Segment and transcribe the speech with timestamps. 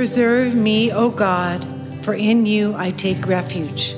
[0.00, 1.62] Preserve me, O God,
[2.06, 3.94] for in you I take refuge.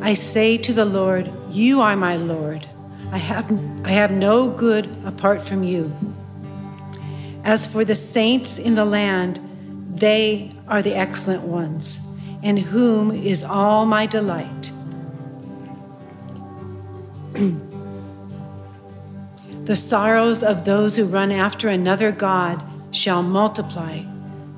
[0.00, 2.66] I say to the Lord, You are my Lord.
[3.12, 3.52] I have,
[3.84, 5.92] I have no good apart from you.
[7.44, 9.38] As for the saints in the land,
[9.94, 12.00] they are the excellent ones,
[12.42, 14.72] in whom is all my delight.
[19.64, 24.04] the sorrows of those who run after another God shall multiply.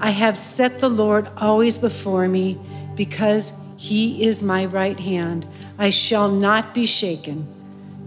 [0.00, 2.58] I have set the Lord always before me
[2.94, 5.46] because he is my right hand.
[5.78, 7.46] I shall not be shaken.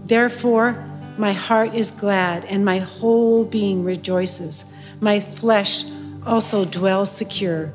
[0.04, 0.84] Therefore,
[1.16, 4.64] my heart is glad and my whole being rejoices.
[5.00, 5.84] My flesh
[6.26, 7.72] also dwells secure.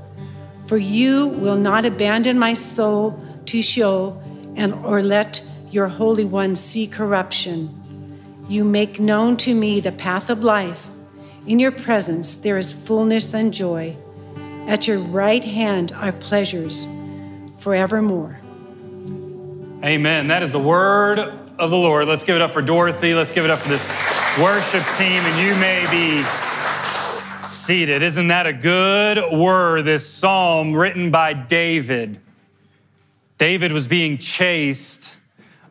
[0.68, 4.22] For you will not abandon my soul to Sheol
[4.56, 7.76] and or let your Holy One see corruption.
[8.50, 10.90] You make known to me the path of life.
[11.48, 13.96] In your presence there is fullness and joy.
[14.70, 16.86] At your right hand are pleasures
[17.58, 18.40] forevermore.
[19.84, 20.28] Amen.
[20.28, 22.08] That is the word of the Lord.
[22.08, 23.16] Let's give it up for Dorothy.
[23.16, 23.90] Let's give it up for this
[24.38, 26.24] worship team, and you may be
[27.48, 28.04] seated.
[28.04, 29.86] Isn't that a good word?
[29.86, 32.20] This psalm written by David.
[33.40, 35.16] David was being chased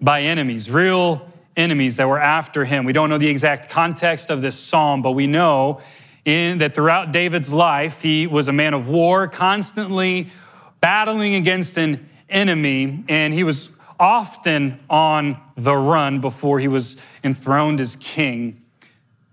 [0.00, 2.84] by enemies, real enemies that were after him.
[2.84, 5.80] We don't know the exact context of this psalm, but we know
[6.28, 10.30] in that throughout David's life, he was a man of war, constantly
[10.78, 17.80] battling against an enemy, and he was often on the run before he was enthroned
[17.80, 18.62] as king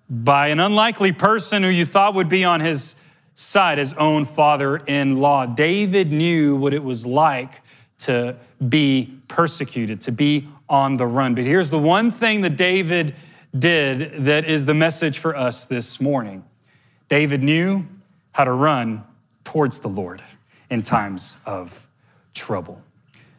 [0.09, 2.95] by an unlikely person who you thought would be on his
[3.33, 5.45] side, his own father in law.
[5.45, 7.61] David knew what it was like
[7.97, 8.37] to
[8.69, 11.35] be persecuted, to be on the run.
[11.35, 13.15] But here's the one thing that David
[13.57, 16.45] did that is the message for us this morning
[17.07, 17.85] David knew
[18.31, 19.03] how to run
[19.43, 20.23] towards the Lord
[20.69, 21.87] in times of
[22.33, 22.81] trouble.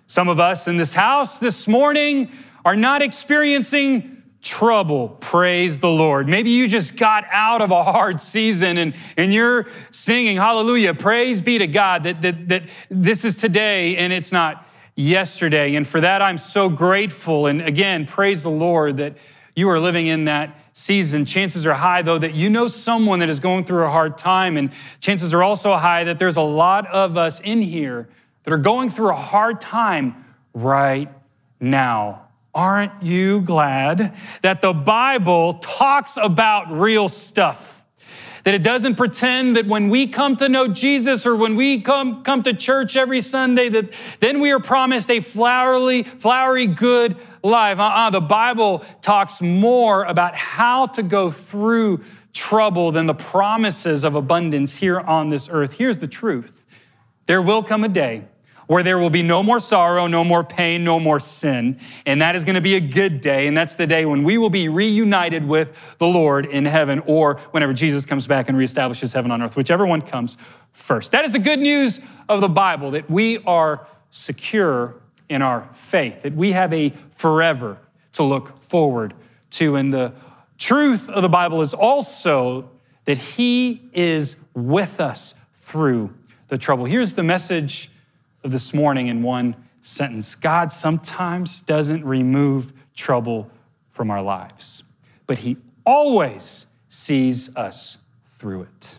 [0.06, 2.30] Some of us in this house this morning
[2.64, 5.08] are not experiencing trouble.
[5.08, 6.28] Praise the Lord.
[6.28, 10.94] Maybe you just got out of a hard season and, and you're singing hallelujah.
[10.94, 15.74] Praise be to God that, that, that this is today and it's not yesterday.
[15.74, 17.46] And for that, I'm so grateful.
[17.46, 19.16] And again, praise the Lord that
[19.56, 21.24] you are living in that season.
[21.24, 24.58] Chances are high, though, that you know someone that is going through a hard time.
[24.58, 24.70] And
[25.00, 28.08] chances are also high that there's a lot of us in here
[28.44, 31.10] that are going through a hard time right
[31.58, 32.28] now.
[32.54, 37.75] Aren't you glad that the Bible talks about real stuff?
[38.46, 42.22] That it doesn't pretend that when we come to know Jesus or when we come,
[42.22, 43.90] come to church every Sunday, that
[44.20, 47.80] then we are promised a flowery, flowery good life.
[47.80, 48.10] Uh-uh.
[48.10, 54.76] The Bible talks more about how to go through trouble than the promises of abundance
[54.76, 55.72] here on this earth.
[55.72, 56.64] Here's the truth
[57.26, 58.26] there will come a day
[58.66, 61.78] where there will be no more sorrow, no more pain, no more sin.
[62.04, 63.46] And that is going to be a good day.
[63.46, 67.36] And that's the day when we will be reunited with the Lord in heaven or
[67.52, 70.36] whenever Jesus comes back and reestablishes heaven on earth, whichever one comes
[70.72, 71.12] first.
[71.12, 74.96] That is the good news of the Bible that we are secure
[75.28, 77.78] in our faith, that we have a forever
[78.12, 79.14] to look forward
[79.50, 79.76] to.
[79.76, 80.12] And the
[80.58, 82.70] truth of the Bible is also
[83.04, 86.14] that He is with us through
[86.48, 86.84] the trouble.
[86.84, 87.90] Here's the message
[88.46, 93.50] of this morning in one sentence God sometimes doesn't remove trouble
[93.90, 94.84] from our lives,
[95.26, 97.98] but He always sees us
[98.28, 98.98] through it.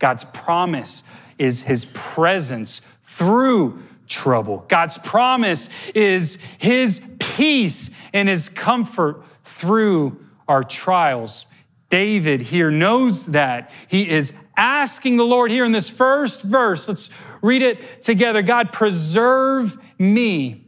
[0.00, 1.04] God's promise
[1.38, 4.64] is His presence through trouble.
[4.66, 10.18] God's promise is His peace and His comfort through
[10.48, 11.46] our trials.
[11.90, 13.70] David here knows that.
[13.88, 16.88] He is asking the Lord here in this first verse.
[16.88, 17.10] Let's
[17.42, 18.40] read it together.
[18.40, 20.66] God, preserve me,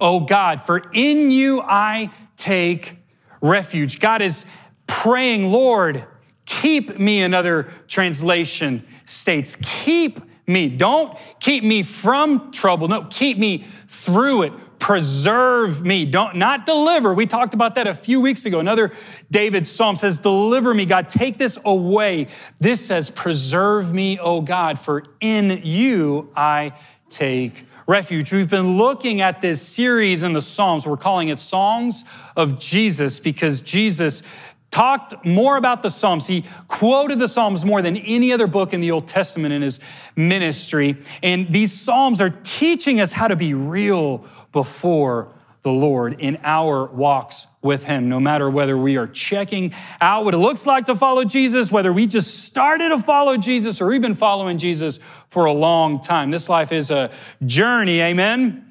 [0.00, 2.96] O God, for in you I take
[3.40, 3.98] refuge.
[3.98, 4.44] God is
[4.86, 6.04] praying, Lord,
[6.44, 9.56] keep me, another translation states.
[9.60, 10.68] Keep me.
[10.68, 12.88] Don't keep me from trouble.
[12.88, 16.04] No, keep me through it preserve me.
[16.04, 17.12] Don't not deliver.
[17.14, 18.60] We talked about that a few weeks ago.
[18.60, 18.92] Another
[19.30, 22.28] David psalm says, Deliver me, God, take this away.
[22.60, 26.72] This says, Preserve me, O God, for in you I
[27.10, 28.32] take refuge.
[28.32, 30.86] We've been looking at this series in the Psalms.
[30.86, 32.04] We're calling it Songs
[32.36, 34.22] of Jesus because Jesus
[34.70, 36.26] talked more about the Psalms.
[36.26, 39.80] He quoted the Psalms more than any other book in the Old Testament in his
[40.14, 40.98] ministry.
[41.22, 45.28] And these Psalms are teaching us how to be real before
[45.62, 50.34] the Lord in our walks with Him, no matter whether we are checking out what
[50.34, 54.00] it looks like to follow Jesus, whether we just started to follow Jesus or we've
[54.00, 54.98] been following Jesus
[55.28, 56.30] for a long time.
[56.30, 57.10] This life is a
[57.44, 58.64] journey, amen?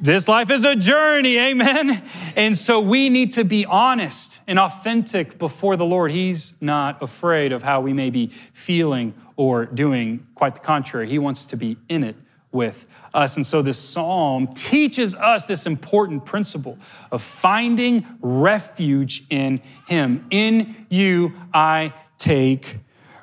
[0.00, 2.02] This life is a journey, amen?
[2.34, 6.12] And so we need to be honest and authentic before the Lord.
[6.12, 10.26] He's not afraid of how we may be feeling or doing.
[10.34, 12.16] Quite the contrary, He wants to be in it
[12.50, 13.36] with us.
[13.36, 16.78] And so this psalm teaches us this important principle
[17.10, 20.26] of finding refuge in Him.
[20.30, 22.78] In you I take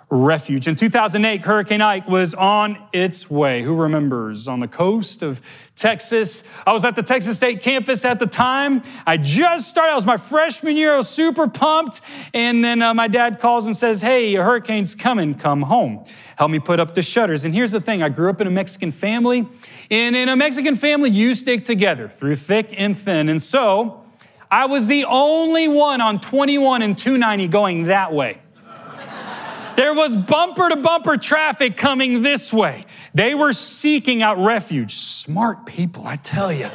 [0.09, 0.67] refuge.
[0.67, 3.63] In 2008, Hurricane Ike was on its way.
[3.63, 4.47] Who remembers?
[4.47, 5.41] On the coast of
[5.75, 6.43] Texas.
[6.67, 8.83] I was at the Texas State campus at the time.
[9.07, 10.93] I just started, I was my freshman year.
[10.93, 12.01] I was super pumped.
[12.31, 16.05] And then uh, my dad calls and says, Hey, a hurricane's coming, come home.
[16.35, 17.43] Help me put up the shutters.
[17.43, 19.47] And here's the thing I grew up in a Mexican family.
[19.89, 23.29] And in a Mexican family, you stick together through thick and thin.
[23.29, 24.03] And so
[24.49, 28.39] I was the only one on 21 and 290 going that way.
[29.75, 32.85] There was bumper to bumper traffic coming this way.
[33.15, 34.95] They were seeking out refuge.
[34.95, 36.69] Smart people, I tell you.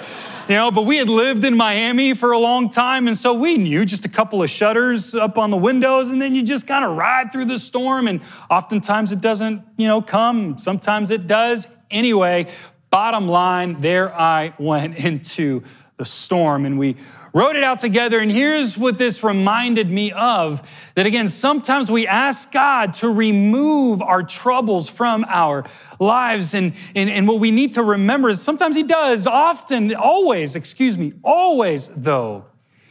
[0.48, 3.58] You know, but we had lived in Miami for a long time, and so we
[3.58, 6.84] knew just a couple of shutters up on the windows, and then you just kind
[6.84, 8.08] of ride through the storm.
[8.08, 8.20] And
[8.50, 10.56] oftentimes it doesn't, you know, come.
[10.58, 11.68] Sometimes it does.
[11.90, 12.50] Anyway,
[12.90, 15.62] bottom line, there I went into
[15.96, 16.96] the storm, and we
[17.34, 18.20] rode it out together.
[18.20, 20.62] And here's what this reminded me of
[20.94, 25.64] that again, sometimes we ask God to remove our troubles from our
[25.98, 26.54] lives.
[26.54, 30.96] And, and, and what we need to remember is sometimes He does, often, always, excuse
[30.96, 32.46] me, always, though,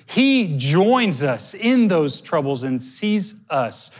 [0.05, 3.91] He joins us in those troubles and sees us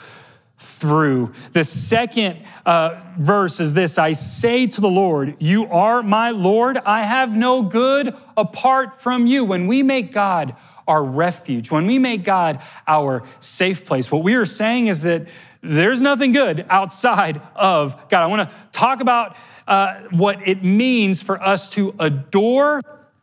[0.68, 1.34] through.
[1.54, 6.78] The second uh, verse is this I say to the Lord, You are my Lord.
[6.78, 9.46] I have no good apart from you.
[9.46, 10.56] When we make God
[10.88, 15.28] our refuge, when we make God our safe place, what we are saying is that
[15.62, 18.24] there's nothing good outside of God.
[18.24, 19.36] I want to talk about
[19.68, 22.82] uh, what it means for us to adore,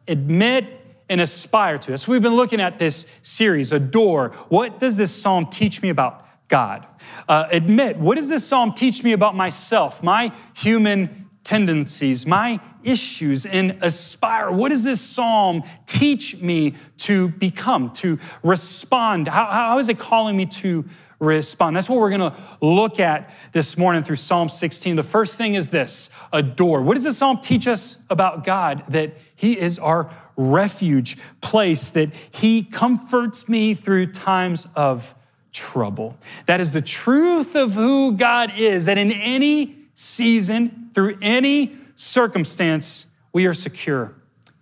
[0.08, 1.90] admit, and aspire to.
[1.90, 4.30] That's we've been looking at this series, adore.
[4.48, 6.86] What does this psalm teach me about God.
[7.28, 13.46] Uh, admit, what does this psalm teach me about myself, my human tendencies, my issues,
[13.46, 14.50] and aspire?
[14.50, 19.28] What does this psalm teach me to become, to respond?
[19.28, 20.84] How, how is it calling me to
[21.18, 21.76] respond?
[21.76, 24.96] That's what we're going to look at this morning through Psalm 16.
[24.96, 26.82] The first thing is this adore.
[26.82, 28.84] What does this psalm teach us about God?
[28.88, 35.14] That He is our refuge place, that He comforts me through times of
[35.54, 36.18] trouble.
[36.44, 43.06] That is the truth of who God is, that in any season, through any circumstance,
[43.32, 44.14] we are secure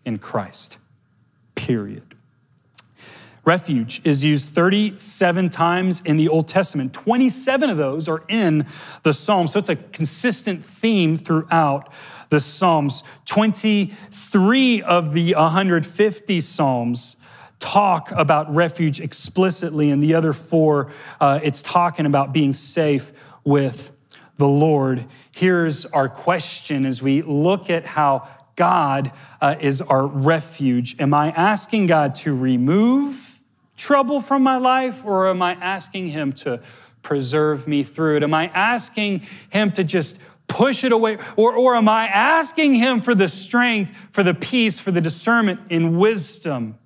[0.05, 0.79] in Christ.
[1.57, 2.15] Period.
[3.45, 6.93] Refuge is used 37 times in the Old Testament.
[6.93, 8.67] 27 of those are in
[9.03, 9.53] the Psalms.
[9.53, 11.93] So it's a consistent theme throughout
[12.29, 13.03] the Psalms.
[13.25, 17.17] 23 of the 150 Psalms
[17.63, 20.91] talk about refuge explicitly, and the other four,
[21.21, 23.13] uh, it's talking about being safe
[23.45, 23.93] with
[24.37, 25.07] the Lord.
[25.31, 30.97] Here's our question as we look at how God uh, is our refuge.
[30.99, 33.41] Am I asking God to remove
[33.77, 36.61] trouble from my life, or am I asking Him to
[37.03, 38.23] preserve me through it?
[38.25, 41.19] Am I asking Him to just push it away?
[41.37, 45.61] Or, or am I asking Him for the strength, for the peace, for the discernment
[45.71, 46.79] in wisdom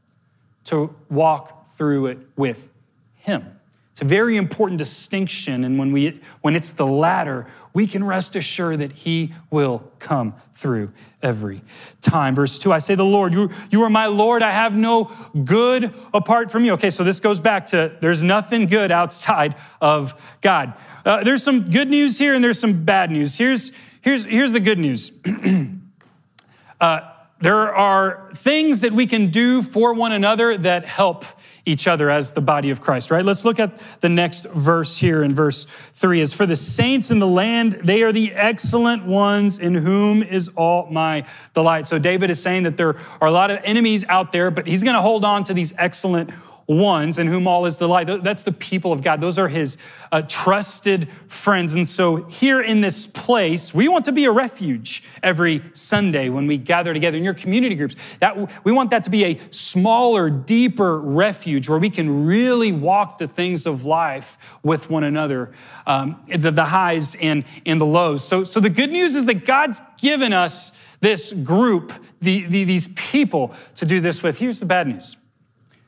[0.66, 2.68] to walk through it with
[3.14, 3.58] Him.
[3.92, 5.64] It's a very important distinction.
[5.64, 10.34] And when, we, when it's the latter, we can rest assured that He will come
[10.54, 10.92] through
[11.22, 11.62] every
[12.02, 12.34] time.
[12.34, 14.42] Verse 2 I say, The Lord, you, you are my Lord.
[14.42, 15.10] I have no
[15.44, 16.72] good apart from you.
[16.72, 20.74] Okay, so this goes back to there's nothing good outside of God.
[21.04, 23.38] Uh, there's some good news here and there's some bad news.
[23.38, 25.12] Here's, here's, here's the good news.
[26.80, 27.00] uh,
[27.40, 31.24] there are things that we can do for one another that help
[31.66, 33.24] each other as the body of Christ, right?
[33.24, 37.18] Let's look at the next verse here in verse three is for the saints in
[37.18, 41.88] the land, they are the excellent ones in whom is all my delight.
[41.88, 44.84] So David is saying that there are a lot of enemies out there, but he's
[44.84, 46.30] going to hold on to these excellent
[46.66, 48.08] ones in whom all is delight.
[48.22, 49.20] That's the people of God.
[49.20, 49.76] Those are his
[50.10, 51.74] uh, trusted friends.
[51.74, 56.46] And so here in this place, we want to be a refuge every Sunday when
[56.46, 57.94] we gather together in your community groups.
[58.20, 63.18] That we want that to be a smaller, deeper refuge where we can really walk
[63.18, 65.52] the things of life with one another,
[65.86, 68.26] um, the, the highs and, and the lows.
[68.26, 72.88] So, so the good news is that God's given us this group, the, the, these
[72.88, 74.38] people to do this with.
[74.38, 75.16] Here's the bad news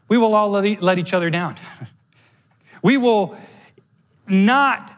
[0.09, 1.57] we will all let each other down.
[2.83, 3.37] We will
[4.27, 4.93] not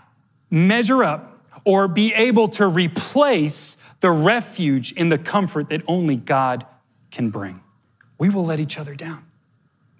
[0.50, 6.66] measure up or be able to replace the refuge in the comfort that only God
[7.10, 7.60] can bring.
[8.18, 9.24] We will let each other down.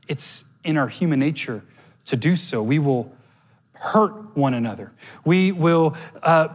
[0.08, 1.62] It's in our human nature
[2.06, 2.62] to do so.
[2.62, 3.12] We will
[3.72, 4.92] hurt one another.
[5.24, 6.48] We will, uh,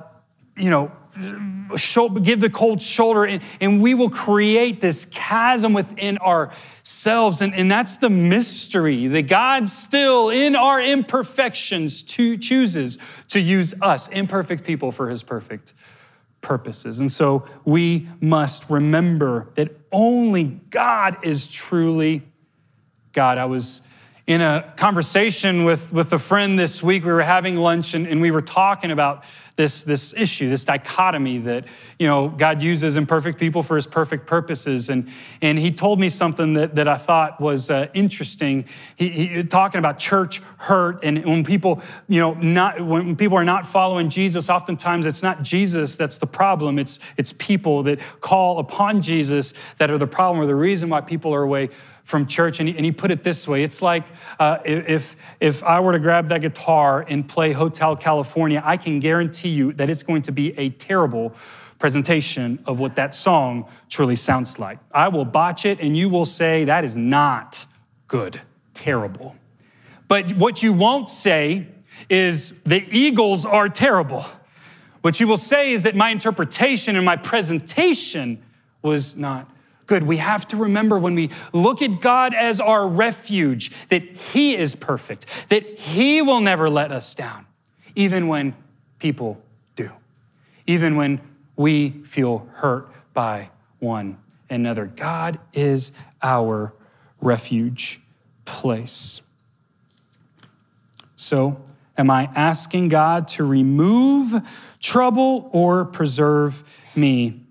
[0.58, 7.42] you know, give the cold shoulder, and, and we will create this chasm within ourselves.
[7.42, 12.98] And, and that's the mystery that God still, in our imperfections, to, chooses
[13.30, 15.74] to use us, imperfect people, for his perfect
[16.42, 17.00] purposes.
[17.00, 22.24] And so we must remember that only God is truly
[23.14, 23.38] God.
[23.38, 23.82] I was
[24.28, 27.04] in a conversation with, with a friend this week.
[27.04, 29.24] We were having lunch and, and we were talking about
[29.56, 31.66] this, this issue, this dichotomy that,
[31.98, 34.90] you know, God uses imperfect people for his perfect purposes.
[34.90, 35.10] And,
[35.42, 38.66] and he told me something that, that I thought was uh, interesting.
[38.98, 43.46] He, he, talking about church hurt and when people, you know, not, when people are
[43.46, 46.78] not following Jesus, oftentimes it's not Jesus that's the problem.
[46.78, 51.00] It's, it's people that call upon Jesus that are the problem or the reason why
[51.00, 51.70] people are away
[52.06, 54.06] from church, and he, and he put it this way it's like
[54.40, 59.00] uh, if, if I were to grab that guitar and play Hotel California, I can
[59.00, 61.34] guarantee you that it's going to be a terrible
[61.80, 64.78] presentation of what that song truly sounds like.
[64.92, 67.66] I will botch it, and you will say, that is not
[68.08, 68.40] good,
[68.74, 69.36] terrible.
[70.08, 71.68] But what you won't say
[72.08, 74.26] is the Eagles are terrible.
[75.02, 78.44] What you will say is that my interpretation and my presentation
[78.84, 79.50] was not
[79.88, 80.04] good.
[80.04, 84.76] We have to remember when we look at God as our refuge that He is
[84.76, 87.46] perfect, that He will never let us down,
[87.96, 88.56] even when
[89.00, 89.42] people
[89.76, 89.92] do,
[90.68, 91.22] even when
[91.56, 93.50] we feel hurt by
[93.80, 94.18] one
[94.50, 94.86] another.
[94.86, 96.74] God is our
[97.22, 98.02] refuge
[98.46, 99.22] place.
[101.16, 101.62] So,
[101.98, 104.42] am I asking God to remove
[104.82, 106.64] trouble or preserve
[106.96, 107.45] me?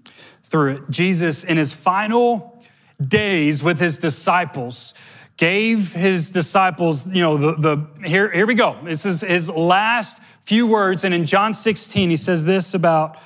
[0.54, 0.88] Through it.
[0.88, 2.62] Jesus, in his final
[3.04, 4.94] days with his disciples,
[5.37, 8.78] gave his disciples, you know, the, the here, here we go.
[8.84, 11.02] This is his last few words.
[11.02, 13.18] And in John 16, he says this about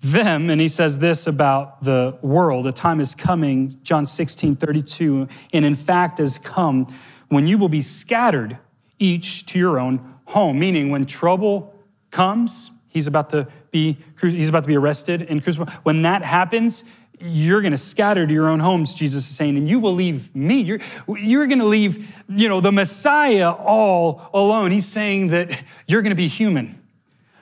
[0.00, 2.66] them, and he says this about the world.
[2.66, 6.92] A time is coming, John 16, 32, and in fact has come
[7.28, 8.58] when you will be scattered
[8.98, 11.72] each to your own home, meaning when trouble
[12.10, 15.74] comes, he's about to be, he's about to be arrested and crucified.
[15.82, 16.84] When that happens,
[17.20, 20.34] you're going to scatter to your own homes, Jesus is saying, and you will leave
[20.34, 20.60] me.
[20.60, 20.78] You're,
[21.08, 24.70] you're going to leave, you know, the Messiah all alone.
[24.70, 26.80] He's saying that you're going to be human.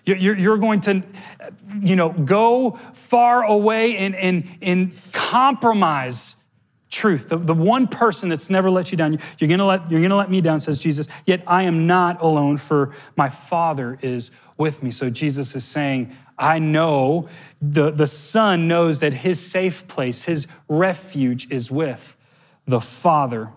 [0.07, 1.03] You're, you're going to,
[1.81, 6.37] you know, go far away and, and, and compromise
[6.93, 7.31] truth.
[7.31, 10.31] The, the one person that's never let you down, you're to let, you're to let
[10.31, 14.93] me down, says Jesus, yet I am not alone, for my Father is with me.
[14.93, 17.29] So Jesus is saying, I know
[17.61, 22.17] the, the Son knows that his safe place, his refuge is with
[22.67, 23.51] the Father.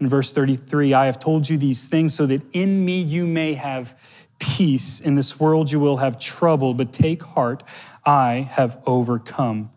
[0.00, 3.54] In verse 33, I have told you these things so that in me you may
[3.54, 3.98] have
[4.38, 5.00] peace.
[5.00, 7.64] In this world you will have trouble, but take heart,
[8.06, 9.70] I have overcome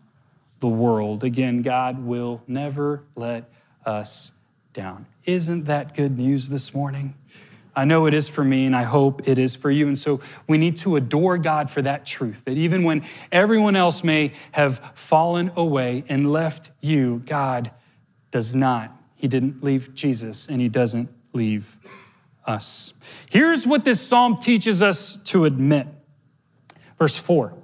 [0.62, 1.24] the world.
[1.24, 3.50] Again, God will never let
[3.84, 4.30] us
[4.72, 5.06] down.
[5.24, 7.16] Isn't that good news this morning?
[7.74, 9.88] I know it is for me, and I hope it is for you.
[9.88, 14.04] And so we need to adore God for that truth that even when everyone else
[14.04, 17.72] may have fallen away and left you, God
[18.30, 18.96] does not.
[19.16, 21.76] He didn't leave Jesus, and He doesn't leave
[22.46, 22.92] us.
[23.28, 25.88] Here's what this psalm teaches us to admit.
[27.00, 27.61] Verse 4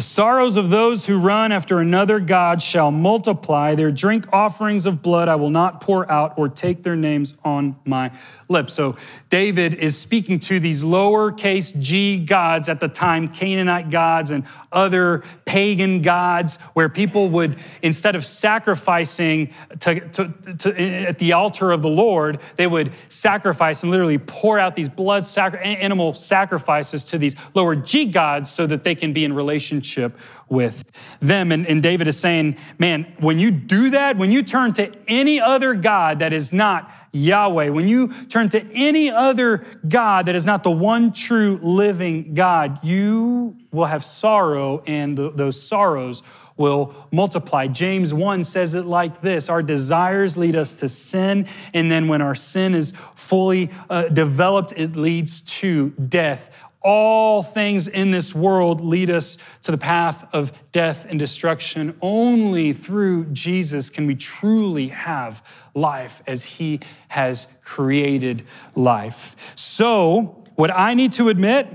[0.00, 3.74] the sorrows of those who run after another God shall multiply.
[3.74, 7.76] Their drink offerings of blood I will not pour out or take their names on
[7.84, 8.10] my
[8.48, 8.72] lips.
[8.72, 8.96] So
[9.28, 15.22] David is speaking to these lowercase g gods at the time, Canaanite gods and other
[15.44, 21.82] pagan gods, where people would, instead of sacrificing to, to, to, at the altar of
[21.82, 27.18] the Lord, they would sacrifice and literally pour out these blood sacri- animal sacrifices to
[27.18, 30.18] these lower g gods so that they can be in relationship relationship
[30.48, 30.84] with
[31.20, 31.52] them.
[31.52, 35.40] And, and David is saying, man, when you do that, when you turn to any
[35.40, 40.46] other God that is not Yahweh, when you turn to any other God that is
[40.46, 46.22] not the one true living God, you will have sorrow, and the, those sorrows
[46.56, 47.66] will multiply.
[47.66, 52.22] James 1 says it like this Our desires lead us to sin, and then when
[52.22, 56.48] our sin is fully uh, developed, it leads to death.
[56.82, 61.96] All things in this world lead us to the path of death and destruction.
[62.00, 65.42] Only through Jesus can we truly have
[65.74, 68.44] life as He has created
[68.74, 69.36] life.
[69.54, 71.68] So, what I need to admit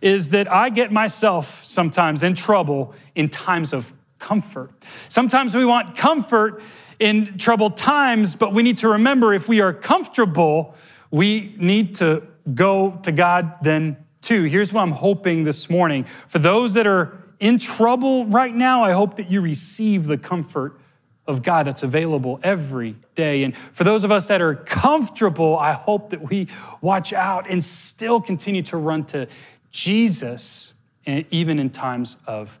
[0.00, 4.70] is that I get myself sometimes in trouble in times of comfort.
[5.08, 6.62] Sometimes we want comfort
[6.98, 10.74] in troubled times, but we need to remember if we are comfortable,
[11.10, 12.22] we need to
[12.54, 14.44] go to God then too.
[14.44, 16.04] Here's what I'm hoping this morning.
[16.28, 20.78] For those that are in trouble right now, I hope that you receive the comfort
[21.26, 23.44] of God that's available every day.
[23.44, 26.48] And for those of us that are comfortable, I hope that we
[26.80, 29.28] watch out and still continue to run to
[29.70, 30.74] Jesus,
[31.06, 32.58] eh, even in times of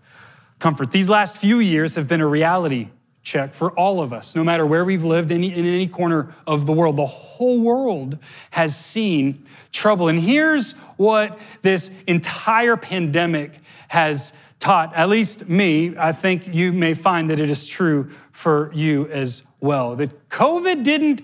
[0.60, 0.92] comfort.
[0.92, 2.90] These last few years have been a reality
[3.22, 6.72] check for all of us, no matter where we've lived in any corner of the
[6.72, 6.96] world.
[6.96, 8.18] The whole world
[8.52, 10.08] has seen trouble.
[10.08, 15.96] And here's what this entire pandemic has taught, at least me.
[15.96, 19.96] I think you may find that it is true for you as well.
[19.96, 21.22] That COVID didn't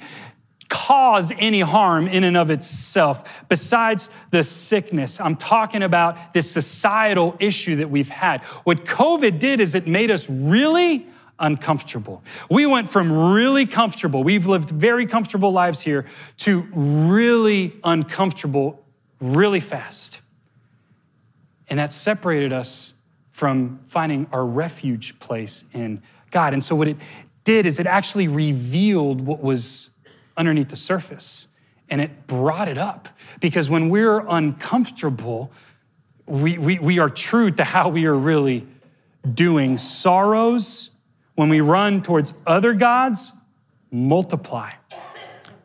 [0.69, 5.21] cause any harm in and of itself besides the sickness.
[5.21, 8.43] I'm talking about this societal issue that we've had.
[8.65, 11.07] What COVID did is it made us really
[11.39, 12.23] uncomfortable.
[12.51, 16.07] We went from really comfortable, we've lived very comfortable lives here,
[16.39, 18.85] to really uncomfortable
[19.21, 20.21] really fast.
[21.69, 22.95] And that separated us
[23.33, 26.53] from finding our refuge place in God.
[26.53, 26.97] And so, what it
[27.45, 29.91] did is it actually revealed what was
[30.37, 31.49] underneath the surface
[31.89, 33.09] and it brought it up.
[33.41, 35.53] Because when we're uncomfortable,
[36.27, 38.67] we, we, we are true to how we are really
[39.35, 39.79] doing.
[39.79, 40.91] Sorrows,
[41.37, 43.33] when we run towards other gods,
[43.91, 44.73] multiply.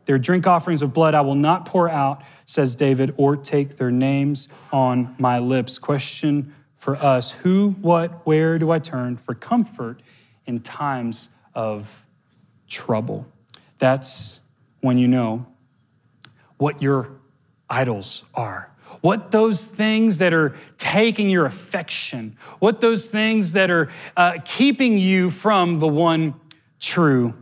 [0.06, 3.91] Their drink offerings of blood I will not pour out, says David, or take their
[3.91, 5.80] names on my lips.
[5.80, 10.02] Question for us Who, what, where do I turn for comfort
[10.46, 12.04] in times of
[12.67, 13.26] trouble?
[13.80, 14.41] That's
[14.82, 15.46] when you know
[16.58, 17.12] what your
[17.69, 18.71] idols are.
[18.99, 24.97] What those things that are taking your affection, what those things that are uh, keeping
[24.99, 26.36] you from the one
[26.80, 27.34] true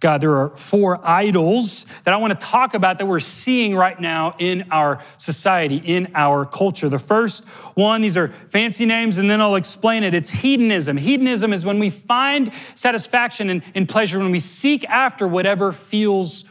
[0.00, 4.00] God, there are four idols that I want to talk about that we're seeing right
[4.00, 6.88] now in our society, in our culture.
[6.88, 10.14] The first one, these are fancy names, and then I'll explain it.
[10.14, 10.96] It's hedonism.
[10.96, 16.44] Hedonism is when we find satisfaction and, and pleasure, when we seek after whatever feels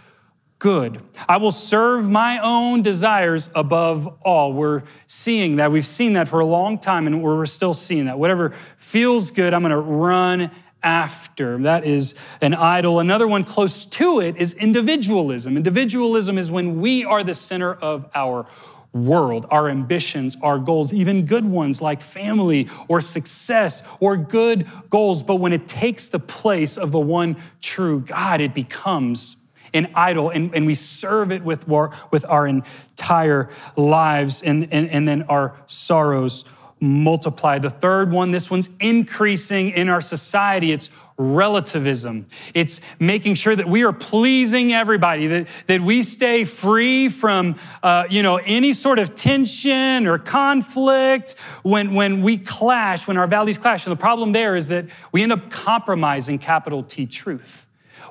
[0.59, 1.01] good.
[1.27, 4.51] I will serve my own desires above all.
[4.53, 5.71] We're seeing that.
[5.71, 8.19] We've seen that for a long time, and we're still seeing that.
[8.19, 10.51] Whatever feels good, I'm going to run
[10.83, 11.57] after.
[11.59, 12.99] That is an idol.
[12.99, 15.57] Another one close to it is individualism.
[15.57, 18.45] Individualism is when we are the center of our
[18.91, 25.21] world, our ambitions, our goals, even good ones like family or success or good goals.
[25.21, 29.35] But when it takes the place of the one true God, it becomes
[29.73, 34.89] an idol and, and we serve it with, war, with our entire lives and, and,
[34.89, 36.45] and then our sorrows
[36.79, 37.59] multiply.
[37.59, 40.71] The third one, this one's increasing in our society.
[40.71, 42.25] It's relativism.
[42.53, 48.05] It's making sure that we are pleasing everybody, that, that we stay free from, uh,
[48.09, 53.57] you know, any sort of tension or conflict when, when we clash, when our values
[53.57, 53.85] clash.
[53.85, 57.65] And the problem there is that we end up compromising capital T truth.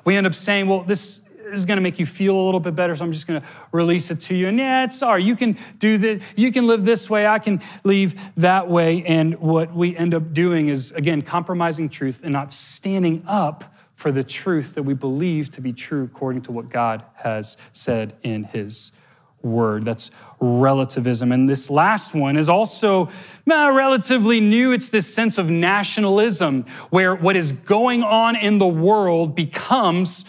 [0.05, 1.21] We end up saying, well, this,
[1.53, 3.47] is going to make you feel a little bit better, so I'm just going to
[3.71, 4.47] release it to you.
[4.47, 5.23] And yeah, it's sorry.
[5.23, 6.21] You can do that.
[6.35, 7.27] You can live this way.
[7.27, 9.03] I can leave that way.
[9.05, 14.11] And what we end up doing is, again, compromising truth and not standing up for
[14.11, 18.45] the truth that we believe to be true according to what God has said in
[18.45, 18.93] His
[19.41, 19.85] word.
[19.85, 21.31] That's relativism.
[21.31, 23.07] And this last one is also
[23.49, 24.71] uh, relatively new.
[24.71, 30.25] It's this sense of nationalism, where what is going on in the world becomes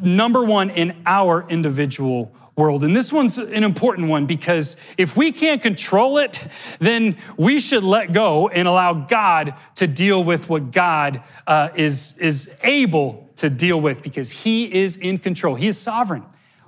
[0.00, 2.84] number one in our individual world.
[2.84, 6.40] And this one's an important one because if we can't control it,
[6.78, 12.14] then we should let go and allow God to deal with what God uh, is,
[12.18, 15.56] is able to deal with because He is in control.
[15.56, 16.24] He is sovereign,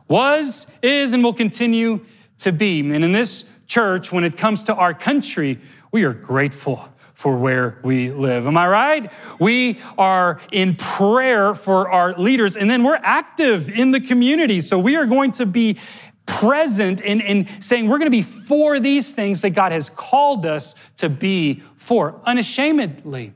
[0.09, 2.05] was, is, and will continue
[2.39, 2.81] to be.
[2.81, 5.61] And in this church, when it comes to our country,
[5.93, 8.47] we are grateful for where we live.
[8.47, 9.13] Am I right?
[9.41, 14.61] We are in prayer for our leaders, and then we're active in the community.
[14.61, 15.79] So we are going to be
[16.27, 20.45] present in, in saying we're going to be for these things that God has called
[20.45, 23.33] us to be for unashamedly.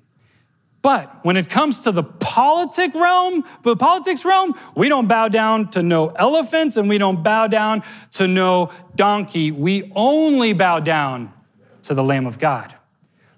[0.82, 5.70] But when it comes to the politic realm, the politics realm, we don't bow down
[5.70, 9.52] to no elephants and we don't bow down to no donkey.
[9.52, 11.32] We only bow down
[11.82, 12.74] to the Lamb of God,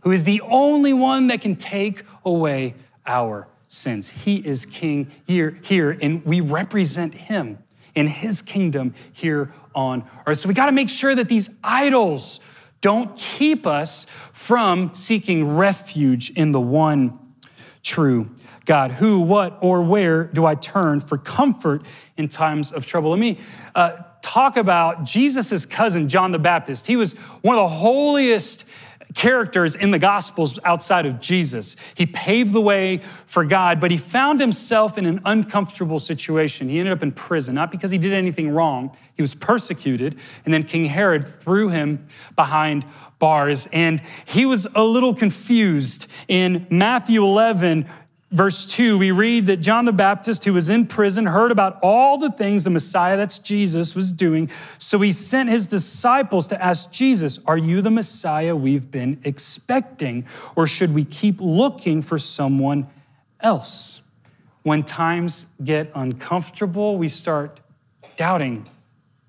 [0.03, 2.75] who is the only one that can take away
[3.07, 4.11] our sins.
[4.11, 7.59] He is king here, here, and we represent him
[7.95, 10.41] in his kingdom here on earth.
[10.41, 12.41] So we got to make sure that these idols
[12.81, 17.19] don't keep us from seeking refuge in the one
[17.83, 18.31] true
[18.65, 18.93] God.
[18.93, 21.83] Who, what, or where do I turn for comfort
[22.17, 23.11] in times of trouble?
[23.11, 23.39] Let me
[23.75, 26.87] uh, talk about Jesus' cousin, John the Baptist.
[26.87, 28.65] He was one of the holiest
[29.15, 31.77] characters in the Gospels outside of Jesus.
[31.95, 36.69] He paved the way for God, but he found himself in an uncomfortable situation.
[36.69, 40.55] He ended up in prison, not because he did anything wrong, he was persecuted, and
[40.55, 42.85] then King Herod threw him behind
[43.19, 46.07] bars, and he was a little confused.
[46.27, 47.87] In Matthew 11,
[48.33, 52.19] verse 2, we read that John the Baptist, who was in prison, heard about all
[52.19, 54.51] the things the Messiah, that's Jesus, was doing.
[54.79, 60.27] So he sent his disciples to ask Jesus, Are you the Messiah we've been expecting?
[60.57, 62.89] Or should we keep looking for someone
[63.41, 64.01] else?
[64.63, 67.61] When times get uncomfortable, we start
[68.17, 68.69] doubting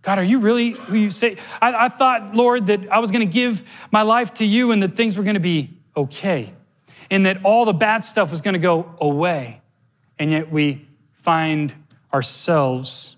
[0.03, 1.37] God, are you really who you say?
[1.61, 4.83] I, I thought, Lord, that I was going to give my life to you and
[4.83, 6.51] that things were going to be okay
[7.13, 9.61] and that all the bad stuff was going to go away.
[10.17, 10.87] And yet we
[11.21, 11.71] find
[12.11, 13.17] ourselves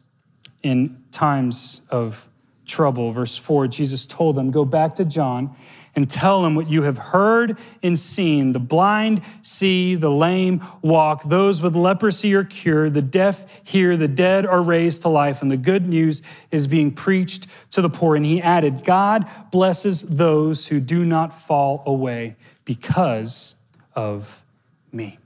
[0.61, 2.27] in times of
[2.65, 3.13] trouble.
[3.13, 5.55] Verse 4, Jesus told them, Go back to John
[5.95, 8.51] and tell him what you have heard and seen.
[8.51, 14.09] The blind see, the lame walk, those with leprosy are cured, the deaf hear, the
[14.09, 18.17] dead are raised to life, and the good news is being preached to the poor.
[18.17, 23.55] And he added, God blesses those who do not fall away because
[23.95, 24.43] of
[24.91, 25.19] me.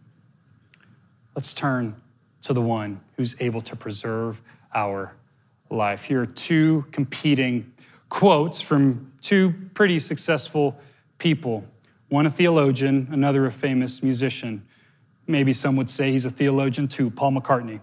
[1.36, 1.96] Let's turn
[2.44, 4.42] to the one who's able to preserve
[4.74, 5.16] our
[5.70, 6.04] life.
[6.04, 7.74] Here are two competing
[8.10, 10.80] quotes from two pretty successful
[11.18, 11.66] people
[12.10, 14.66] one a theologian, another a famous musician.
[15.28, 17.82] Maybe some would say he's a theologian too, Paul McCartney.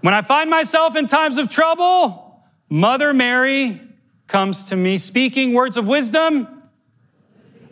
[0.00, 3.82] When I find myself in times of trouble, Mother Mary
[4.28, 6.62] comes to me speaking words of wisdom.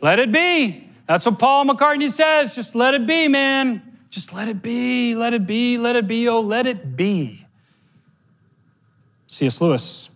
[0.02, 0.87] Let it be.
[1.08, 2.54] That's what Paul McCartney says.
[2.54, 3.98] Just let it be, man.
[4.10, 7.46] Just let it be, let it be, let it be, oh, let it be.
[9.26, 9.60] C.S.
[9.60, 10.10] Lewis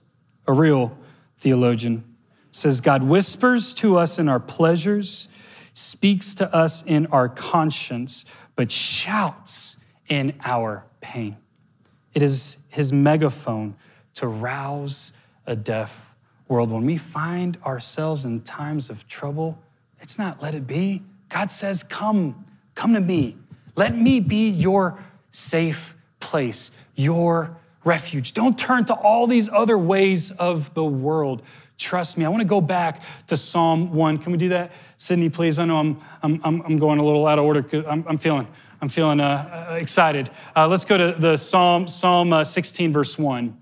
[0.46, 0.96] a real
[1.38, 2.04] theologian,
[2.50, 5.28] says God whispers to us in our pleasures,
[5.72, 8.24] speaks to us in our conscience,
[8.54, 9.78] but shouts
[10.08, 11.36] in our pain.
[12.12, 13.76] It is his megaphone
[14.14, 15.12] to rouse
[15.46, 16.14] a deaf
[16.48, 16.70] world.
[16.70, 19.58] When we find ourselves in times of trouble,
[20.02, 21.02] it's not let it be.
[21.28, 23.36] God says, Come, come to me.
[23.74, 28.34] Let me be your safe place, your refuge.
[28.34, 31.42] Don't turn to all these other ways of the world.
[31.78, 32.24] Trust me.
[32.24, 34.18] I want to go back to Psalm 1.
[34.18, 34.72] Can we do that?
[34.98, 35.58] Sydney, please.
[35.58, 37.64] I know I'm, I'm, I'm going a little out of order.
[37.88, 38.46] I'm, I'm feeling,
[38.80, 40.30] I'm feeling uh, uh, excited.
[40.54, 43.61] Uh, let's go to the Psalm, Psalm uh, 16, verse 1.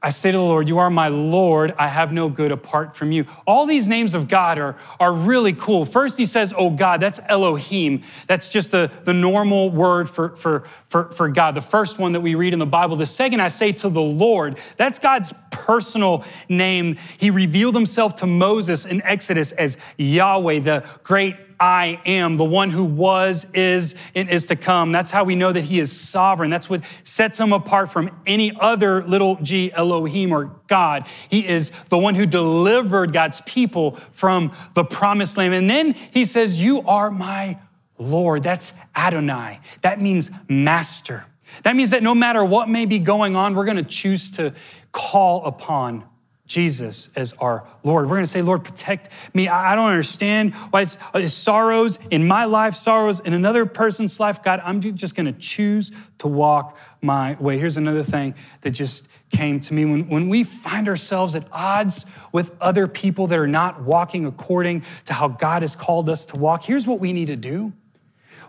[0.00, 1.74] I say to the Lord, You are my Lord.
[1.76, 3.26] I have no good apart from you.
[3.48, 5.84] All these names of God are, are really cool.
[5.84, 8.02] First, he says, Oh God, that's Elohim.
[8.28, 12.20] That's just the, the normal word for, for, for, for God, the first one that
[12.20, 12.96] we read in the Bible.
[12.96, 16.96] The second, I say to the Lord, that's God's personal name.
[17.18, 22.70] He revealed himself to Moses in Exodus as Yahweh, the great I am, the one
[22.70, 24.92] who was, is, and is to come.
[24.92, 26.50] That's how we know that he is sovereign.
[26.50, 31.06] That's what sets him apart from any other little g Elohim or God.
[31.28, 35.54] He is the one who delivered God's people from the promised land.
[35.54, 37.58] And then he says, You are my
[37.98, 38.42] Lord.
[38.42, 39.60] That's Adonai.
[39.82, 41.26] That means master.
[41.64, 44.54] That means that no matter what may be going on, we're going to choose to
[44.92, 46.04] call upon
[46.48, 48.06] Jesus as our Lord.
[48.06, 49.48] We're going to say, Lord, protect me.
[49.48, 54.42] I don't understand why it's, sorrows in my life, sorrows in another person's life.
[54.42, 57.58] God, I'm just going to choose to walk my way.
[57.58, 59.84] Here's another thing that just came to me.
[59.84, 64.84] When, when we find ourselves at odds with other people that are not walking according
[65.04, 67.72] to how God has called us to walk, here's what we need to do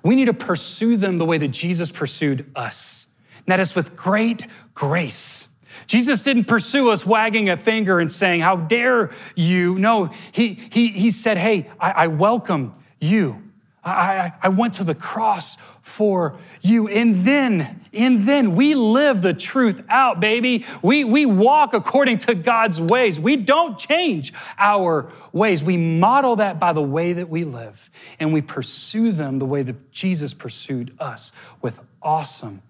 [0.02, 3.08] we need to pursue them the way that Jesus pursued us.
[3.40, 5.50] And that is with great grace
[5.88, 9.78] Jesus didn't pursue us wagging a finger and saying, How dare you?
[9.80, 13.44] No, he, he, he said, Hey, I, I welcome you.
[13.84, 16.88] I, I, I went to the cross for you.
[16.88, 20.66] And then, and then we live the truth out, baby.
[20.82, 23.20] We, we walk according to God's ways.
[23.20, 25.64] We don't change our ways.
[25.64, 29.64] We model that by the way that we live, and we pursue them the way
[29.64, 32.62] that Jesus pursued us with awesome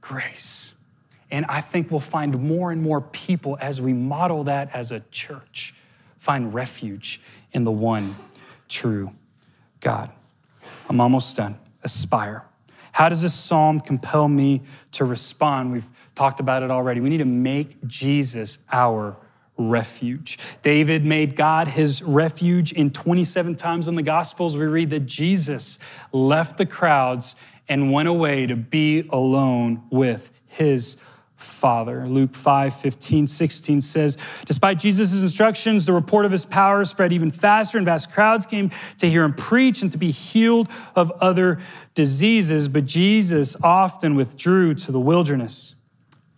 [0.00, 0.73] grace.
[1.34, 5.00] And I think we'll find more and more people as we model that as a
[5.10, 5.74] church
[6.20, 7.20] find refuge
[7.50, 8.14] in the one
[8.68, 9.10] true
[9.80, 10.12] God.
[10.88, 11.58] I'm almost done.
[11.82, 12.44] Aspire.
[12.92, 15.72] How does this psalm compel me to respond?
[15.72, 17.00] We've talked about it already.
[17.00, 19.16] We need to make Jesus our
[19.58, 20.38] refuge.
[20.62, 24.56] David made God his refuge in 27 times in the Gospels.
[24.56, 25.80] We read that Jesus
[26.12, 27.34] left the crowds
[27.68, 30.96] and went away to be alone with his
[31.44, 32.06] Father.
[32.06, 37.30] Luke 5, 15, 16 says, Despite Jesus' instructions, the report of his power spread even
[37.30, 41.58] faster, and vast crowds came to hear him preach and to be healed of other
[41.94, 42.68] diseases.
[42.68, 45.74] But Jesus often withdrew to the wilderness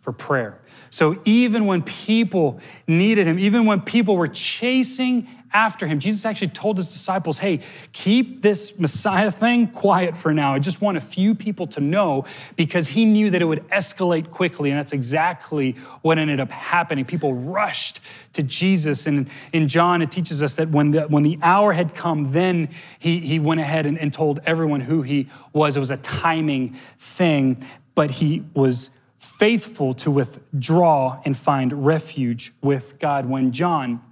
[0.01, 0.61] for prayer.
[0.91, 6.01] So even when people needed him, even when people were chasing after him.
[6.01, 7.61] Jesus actually told his disciples, hey,
[7.93, 10.55] keep this Messiah thing quiet for now.
[10.55, 12.25] I just want a few people to know
[12.57, 14.71] because he knew that it would escalate quickly.
[14.71, 17.05] And that's exactly what ended up happening.
[17.05, 18.01] People rushed
[18.35, 19.07] to Jesus.
[19.07, 22.69] And in John, it teaches us that when the, when the hour had come, then
[22.99, 25.77] he, he went ahead and, and told everyone who he was.
[25.77, 32.99] It was a timing thing, but he was faithful to withdraw and find refuge with
[32.99, 33.27] God.
[33.27, 34.03] When John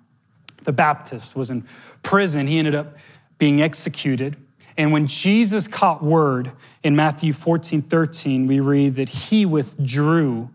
[0.65, 1.67] the Baptist was in
[2.03, 2.47] prison.
[2.47, 2.97] He ended up
[3.39, 4.37] being executed.
[4.77, 10.51] And when Jesus caught word in Matthew 14, 13, we read that he withdrew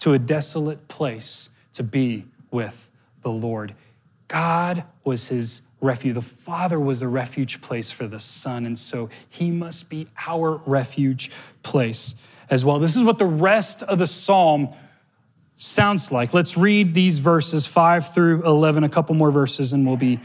[0.00, 2.88] to a desolate place to be with
[3.22, 3.74] the Lord.
[4.28, 6.14] God was his refuge.
[6.14, 8.66] The Father was a refuge place for the Son.
[8.66, 11.30] And so he must be our refuge
[11.62, 12.14] place
[12.50, 12.78] as well.
[12.78, 14.74] This is what the rest of the psalm
[15.62, 16.34] sounds like.
[16.34, 20.20] Let's read these verses 5 through 11, a couple more verses, and we'll be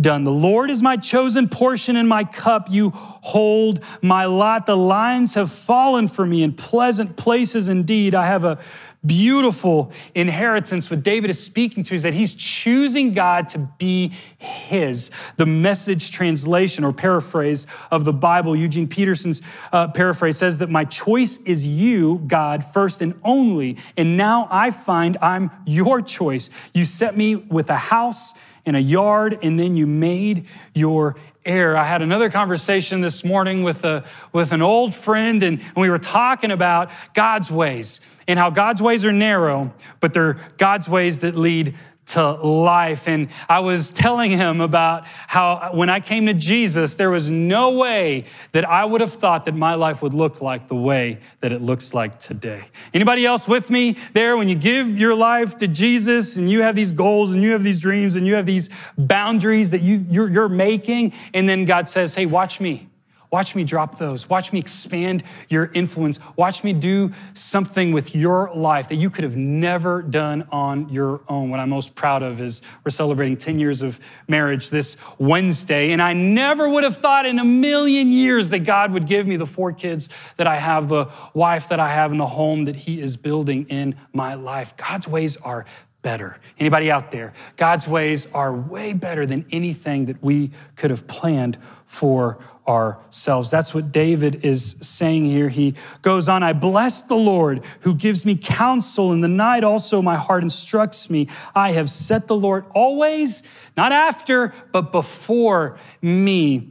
[0.00, 0.24] done.
[0.24, 2.68] The Lord is my chosen portion and my cup.
[2.70, 4.66] You hold my lot.
[4.66, 8.14] The lines have fallen for me in pleasant places indeed.
[8.14, 8.58] I have a
[9.08, 10.88] beautiful inheritance.
[10.88, 15.10] What David is speaking to is that he's choosing God to be his.
[15.36, 19.42] The message translation or paraphrase of the Bible, Eugene Peterson's
[19.72, 23.78] uh, paraphrase says that my choice is you, God, first and only.
[23.96, 26.50] And now I find I'm your choice.
[26.72, 31.16] You set me with a house and a yard, and then you made your
[31.48, 31.76] heir.
[31.76, 35.98] I had another conversation this morning with, a, with an old friend, and we were
[35.98, 41.34] talking about God's ways and how God's ways are narrow, but they're God's ways that
[41.34, 41.74] lead
[42.08, 43.06] to life.
[43.06, 47.70] And I was telling him about how when I came to Jesus, there was no
[47.70, 51.52] way that I would have thought that my life would look like the way that
[51.52, 52.64] it looks like today.
[52.92, 54.36] Anybody else with me there?
[54.36, 57.62] When you give your life to Jesus and you have these goals and you have
[57.62, 61.88] these dreams and you have these boundaries that you, you're, you're making, and then God
[61.88, 62.87] says, hey, watch me.
[63.30, 64.28] Watch me drop those.
[64.28, 66.18] Watch me expand your influence.
[66.36, 71.20] Watch me do something with your life that you could have never done on your
[71.28, 71.50] own.
[71.50, 75.92] What I'm most proud of is we're celebrating 10 years of marriage this Wednesday.
[75.92, 79.36] And I never would have thought in a million years that God would give me
[79.36, 82.76] the four kids that I have, the wife that I have, and the home that
[82.76, 84.74] He is building in my life.
[84.78, 85.66] God's ways are
[86.00, 86.38] better.
[86.58, 87.34] Anybody out there?
[87.56, 92.38] God's ways are way better than anything that we could have planned for
[92.68, 93.50] ourselves.
[93.50, 95.48] That's what David is saying here.
[95.48, 99.64] He goes on, I bless the Lord who gives me counsel in the night.
[99.64, 101.28] Also, my heart instructs me.
[101.54, 103.42] I have set the Lord always,
[103.76, 106.70] not after, but before me.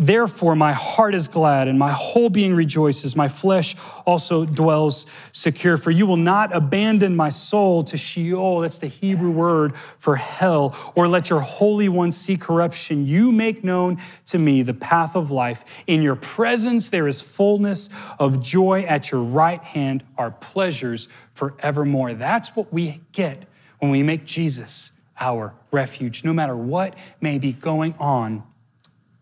[0.00, 3.14] Therefore, my heart is glad and my whole being rejoices.
[3.14, 5.76] My flesh also dwells secure.
[5.76, 8.60] For you will not abandon my soul to Sheol.
[8.60, 10.74] That's the Hebrew word for hell.
[10.94, 13.06] Or let your Holy One see corruption.
[13.06, 15.66] You make known to me the path of life.
[15.86, 18.84] In your presence, there is fullness of joy.
[18.84, 22.14] At your right hand are pleasures forevermore.
[22.14, 23.44] That's what we get
[23.80, 28.44] when we make Jesus our refuge, no matter what may be going on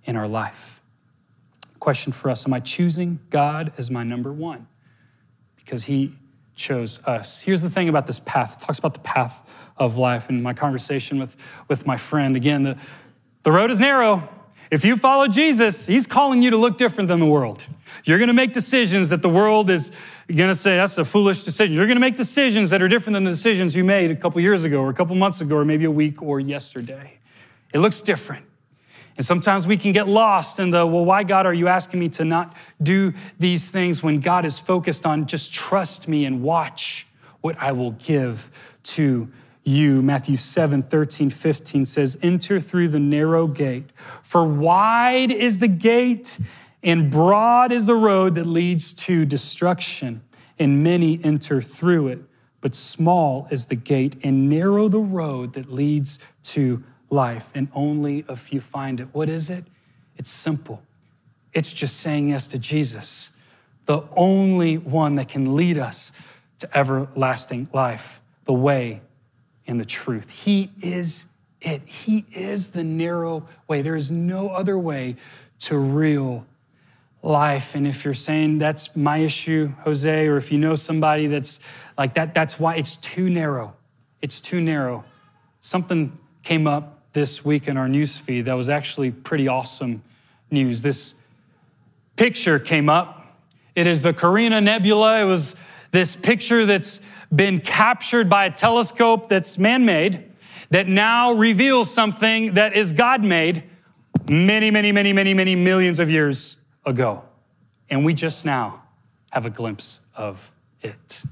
[0.08, 0.80] in our life.
[1.78, 4.66] Question for us Am I choosing God as my number one?
[5.54, 6.16] Because He
[6.56, 7.42] chose us.
[7.42, 10.28] Here's the thing about this path it talks about the path of life.
[10.28, 11.36] And my conversation with,
[11.68, 12.76] with my friend, again, the,
[13.44, 14.28] the road is narrow.
[14.70, 17.64] If you follow Jesus, He's calling you to look different than the world.
[18.04, 19.92] You're going to make decisions that the world is
[20.34, 21.76] going to say that's a foolish decision.
[21.76, 24.40] You're going to make decisions that are different than the decisions you made a couple
[24.40, 27.18] years ago or a couple months ago or maybe a week or yesterday.
[27.72, 28.47] It looks different.
[29.18, 32.08] And sometimes we can get lost in the, well, why, God, are you asking me
[32.10, 37.04] to not do these things when God is focused on just trust me and watch
[37.40, 38.48] what I will give
[38.84, 39.28] to
[39.64, 40.02] you.
[40.02, 43.90] Matthew 7 13, 15 says, Enter through the narrow gate,
[44.22, 46.38] for wide is the gate
[46.84, 50.22] and broad is the road that leads to destruction,
[50.60, 52.20] and many enter through it.
[52.60, 58.24] But small is the gate and narrow the road that leads to life, and only
[58.28, 59.08] a few find it.
[59.12, 59.64] What is it?
[60.16, 60.82] It's simple.
[61.52, 63.30] It's just saying yes to Jesus,
[63.86, 66.12] the only one that can lead us
[66.58, 69.00] to everlasting life, the way
[69.66, 70.28] and the truth.
[70.30, 71.26] He is
[71.60, 71.82] it.
[71.86, 73.82] He is the narrow way.
[73.82, 75.16] There is no other way
[75.60, 76.46] to real
[77.22, 77.74] life.
[77.74, 81.58] And if you're saying that's my issue, Jose, or if you know somebody that's
[81.96, 83.74] like that, that's why it's too narrow.
[84.22, 85.04] It's too narrow.
[85.60, 90.02] Something came up this week in our news feed that was actually pretty awesome
[90.50, 90.82] news.
[90.82, 91.14] This
[92.16, 93.36] picture came up.
[93.74, 95.20] It is the Carina Nebula.
[95.22, 95.56] It was
[95.92, 97.00] this picture that's
[97.34, 100.24] been captured by a telescope that's man made
[100.70, 103.64] that now reveals something that is God made
[104.28, 107.22] many, many, many, many, many millions of years ago.
[107.88, 108.82] And we just now
[109.30, 110.50] have a glimpse of
[110.82, 111.22] it.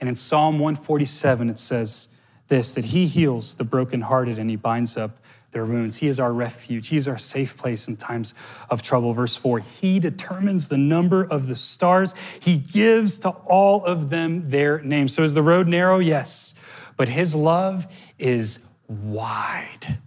[0.00, 2.08] And in Psalm 147, it says
[2.52, 5.16] this that he heals the brokenhearted and he binds up
[5.52, 5.96] their wounds.
[5.96, 6.88] He is our refuge.
[6.88, 8.34] He is our safe place in times
[8.68, 9.14] of trouble.
[9.14, 14.50] Verse 4 He determines the number of the stars, He gives to all of them
[14.50, 15.14] their names.
[15.14, 15.98] So is the road narrow?
[15.98, 16.54] Yes.
[16.98, 17.86] But His love
[18.18, 19.98] is wide.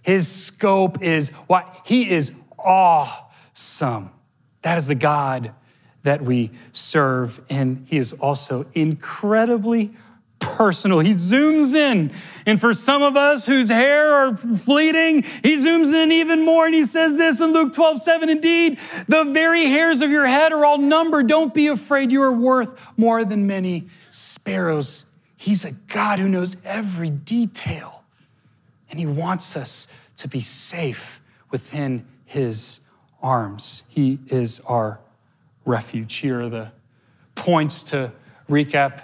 [0.00, 1.66] His scope is wide.
[1.84, 4.10] He is awesome.
[4.62, 5.52] That is the God
[6.04, 7.40] that we serve.
[7.50, 9.90] And He is also incredibly
[10.56, 11.00] personal.
[11.00, 12.10] He zooms in.
[12.46, 16.74] And for some of us whose hair are fleeting, he zooms in even more and
[16.74, 20.64] he says this in Luke 12, 7 Indeed, the very hairs of your head are
[20.64, 21.26] all numbered.
[21.26, 22.10] Don't be afraid.
[22.10, 25.04] You are worth more than many sparrows.
[25.36, 28.02] He's a God who knows every detail.
[28.90, 32.80] And he wants us to be safe within his
[33.22, 33.84] arms.
[33.88, 35.00] He is our
[35.64, 36.16] refuge.
[36.16, 36.72] Here are the
[37.34, 38.12] points to
[38.48, 39.02] recap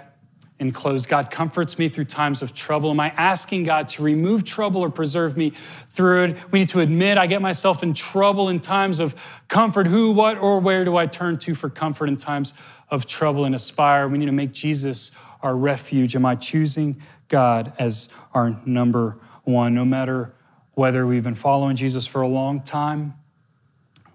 [0.59, 1.05] and close.
[1.05, 2.89] God comforts me through times of trouble.
[2.91, 5.51] Am I asking God to remove trouble or preserve me
[5.89, 6.51] through it?
[6.51, 9.15] We need to admit I get myself in trouble in times of
[9.47, 9.87] comfort.
[9.87, 12.53] Who, what, or where do I turn to for comfort in times
[12.89, 14.07] of trouble and aspire?
[14.07, 16.15] We need to make Jesus our refuge.
[16.15, 19.75] Am I choosing God as our number one?
[19.75, 20.33] No matter
[20.73, 23.15] whether we've been following Jesus for a long time,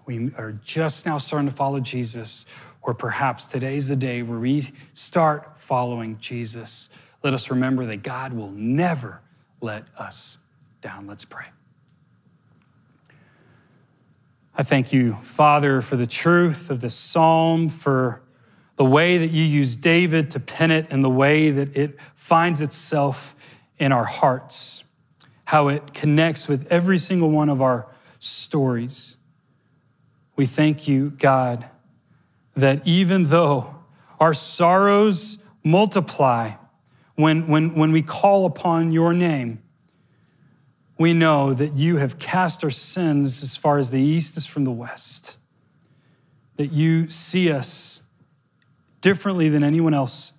[0.05, 2.45] we are just now starting to follow Jesus,
[2.81, 6.89] or perhaps today's the day where we start following Jesus,
[7.23, 9.21] let us remember that God will never
[9.61, 10.37] let us
[10.81, 11.07] down.
[11.07, 11.45] Let's pray.
[14.57, 18.21] I thank you, Father, for the truth of this psalm, for
[18.75, 22.61] the way that you use David to pen it, and the way that it finds
[22.61, 23.35] itself
[23.77, 24.83] in our hearts,
[25.45, 27.87] how it connects with every single one of our
[28.19, 29.17] stories.
[30.35, 31.65] We thank you, God,
[32.55, 33.75] that even though
[34.19, 36.51] our sorrows multiply
[37.15, 39.61] when, when, when we call upon your name.
[40.97, 44.63] We know that you have cast our sins as far as the east is from
[44.63, 45.37] the west,
[46.57, 48.03] that you see us
[49.01, 50.33] differently than anyone else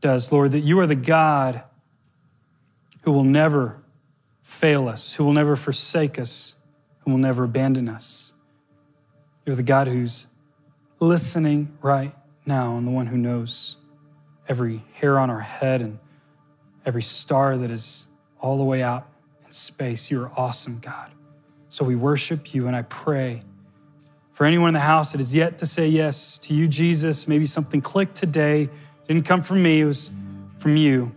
[0.00, 1.62] does, Lord, that you are the God
[3.02, 3.82] who will never
[4.42, 6.54] fail us, who will never forsake us,
[7.00, 8.34] who will never abandon us.
[9.44, 10.26] You're the God who's
[11.00, 12.14] listening right
[12.46, 13.76] now and the one who knows
[14.48, 15.98] every hair on our head and
[16.84, 18.06] every star that is
[18.40, 19.08] all the way out
[19.44, 20.10] in space.
[20.10, 21.10] You are awesome, God.
[21.68, 23.42] So we worship you, and I pray
[24.32, 27.26] for anyone in the house that is yet to say yes to you, Jesus.
[27.26, 28.68] Maybe something clicked today.
[29.08, 30.10] Didn't come from me, it was
[30.58, 31.12] from you.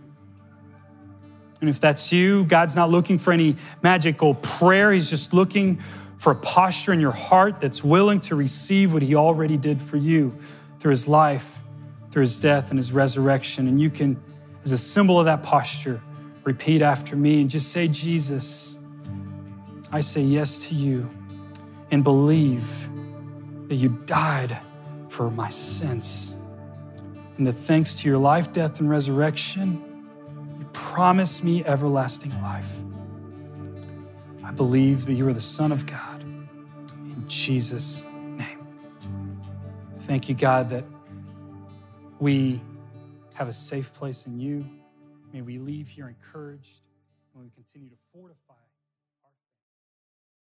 [1.60, 4.92] And if that's you, God's not looking for any magical prayer.
[4.92, 5.80] He's just looking
[6.18, 9.96] for a posture in your heart that's willing to receive what He already did for
[9.96, 10.36] you
[10.78, 11.58] through His life
[12.10, 13.68] through his death and his resurrection.
[13.68, 14.20] And you can,
[14.64, 16.00] as a symbol of that posture,
[16.44, 18.78] repeat after me and just say, Jesus,
[19.92, 21.08] I say yes to you
[21.90, 22.88] and believe
[23.68, 24.58] that you died
[25.08, 26.34] for my sins.
[27.36, 29.80] And that thanks to your life, death, and resurrection,
[30.58, 32.77] you promise me everlasting life.
[34.58, 36.20] Believe that you are the Son of God.
[36.20, 38.66] In Jesus' name.
[39.98, 40.84] Thank you, God, that
[42.18, 42.60] we
[43.34, 44.68] have a safe place in you.
[45.32, 46.80] May we leave here encouraged.
[47.36, 48.47] May we continue to fortify.